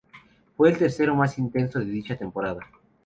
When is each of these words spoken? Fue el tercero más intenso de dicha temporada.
Fue 0.57 0.71
el 0.71 0.79
tercero 0.79 1.13
más 1.13 1.37
intenso 1.37 1.77
de 1.77 1.85
dicha 1.85 2.17
temporada. 2.17 2.61